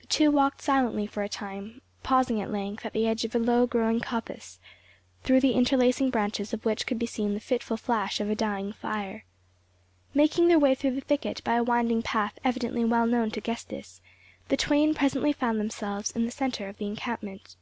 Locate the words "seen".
7.04-7.34